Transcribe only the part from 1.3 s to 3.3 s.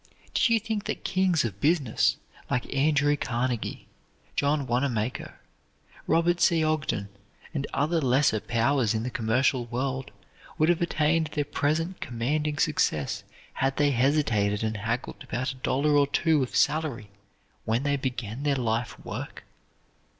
of business like Andrew